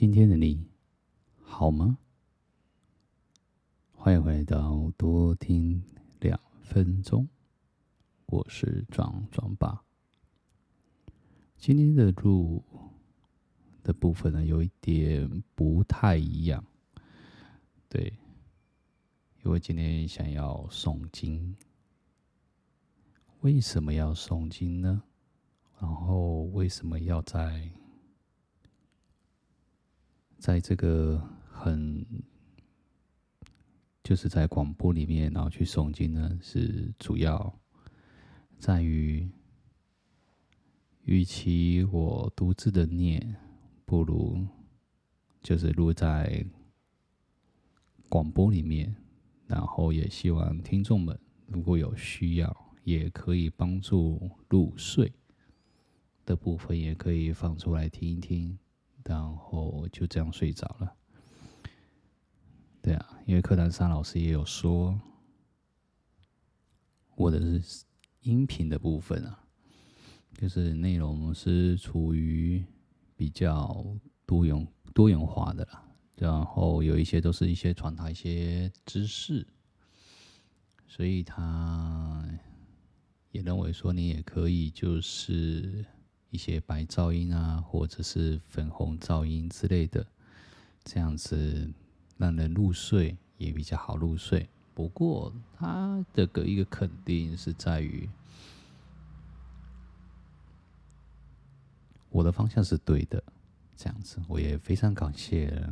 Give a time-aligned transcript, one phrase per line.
[0.00, 0.64] 今天的你
[1.42, 1.98] 好吗？
[3.90, 5.82] 欢迎回到多听
[6.20, 7.28] 两分钟，
[8.26, 9.82] 我是壮壮爸。
[11.56, 12.62] 今天的录
[13.82, 16.64] 的部分呢，有一点不太一样，
[17.88, 18.16] 对，
[19.42, 21.56] 因为今天想要诵经。
[23.40, 25.02] 为什么要诵经呢？
[25.80, 27.68] 然后为什么要在
[30.48, 32.06] 在这个很
[34.02, 36.38] 就是在广播里面，然后去诵经呢？
[36.40, 37.54] 是主要
[38.58, 39.28] 在于，
[41.02, 43.36] 与其我独自的念，
[43.84, 44.42] 不如
[45.42, 46.42] 就是录在
[48.08, 48.96] 广播里面，
[49.46, 55.12] 然后也希望听众们如果有需要，也可以帮助入睡。
[56.24, 58.58] 的部分也可以放出来听一听，
[59.08, 60.94] 然后就这样睡着了。
[62.82, 65.00] 对啊，因为课堂上老师也有说，
[67.16, 67.40] 我的
[68.20, 69.42] 音频的部分啊，
[70.34, 72.62] 就是内容是处于
[73.16, 73.82] 比较
[74.26, 75.82] 多元多元化的啦，
[76.18, 79.46] 然后有一些都是一些传达一些知识，
[80.86, 82.28] 所以他
[83.30, 85.82] 也认为说你也可以就是。
[86.30, 90.06] 一些白噪音啊，或者是粉红噪音之类的，
[90.84, 91.72] 这样子
[92.18, 94.46] 让人入睡也比较好入睡。
[94.74, 98.08] 不过，它的个一个肯定是在于
[102.10, 103.22] 我的方向是对的，
[103.74, 105.66] 这样子我也非常感谢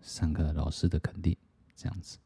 [0.00, 1.36] 三个老师的肯定。
[1.74, 2.18] 这样子，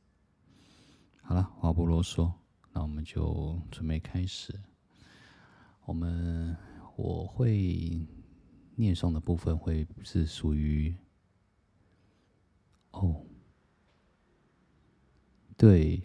[1.22, 2.30] 好了，话不啰嗦，
[2.72, 4.60] 那我们就准备开始，
[5.86, 6.54] 我们。
[6.96, 8.06] 我会
[8.74, 10.94] 念诵的部分会是属于
[12.90, 13.24] 哦，
[15.56, 16.02] 对，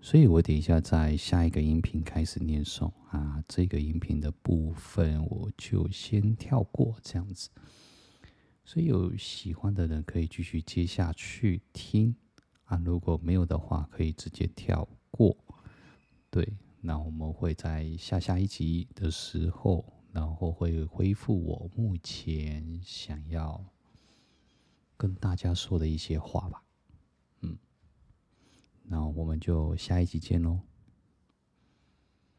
[0.00, 7.50] 所以我等一下在下一个音频开始念诵啊，这个音频的部分我就先跳过这样子，
[8.64, 12.14] 所以有喜欢的人可以继续接下去听
[12.64, 15.36] 啊，如果没有的话可以直接跳过。
[16.30, 20.01] 对，那我们会在下下一集的时候。
[20.12, 23.64] 然后会恢复我目前想要
[24.96, 26.62] 跟大家说的一些话吧，
[27.40, 27.56] 嗯，
[28.84, 30.60] 那我们就下一集见喽。